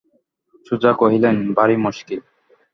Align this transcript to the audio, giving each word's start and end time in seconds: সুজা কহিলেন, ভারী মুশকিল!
সুজা 0.67 0.91
কহিলেন, 0.93 1.35
ভারী 1.57 1.75
মুশকিল! 1.77 2.19